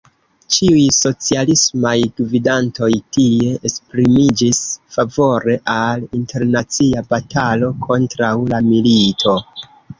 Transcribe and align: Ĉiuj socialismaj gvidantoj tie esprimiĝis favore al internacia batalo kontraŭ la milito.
Ĉiuj 0.53 0.85
socialismaj 0.99 1.91
gvidantoj 2.21 2.89
tie 3.19 3.51
esprimiĝis 3.71 4.63
favore 4.97 5.57
al 5.77 6.09
internacia 6.23 7.07
batalo 7.15 7.73
kontraŭ 7.89 8.35
la 8.55 8.67
milito. 8.75 9.41